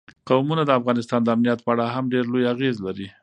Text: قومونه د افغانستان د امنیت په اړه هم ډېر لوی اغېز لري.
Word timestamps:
قومونه 0.29 0.63
د 0.65 0.71
افغانستان 0.79 1.19
د 1.23 1.27
امنیت 1.35 1.59
په 1.63 1.69
اړه 1.73 1.85
هم 1.95 2.05
ډېر 2.13 2.23
لوی 2.33 2.43
اغېز 2.53 2.75
لري. 2.85 3.07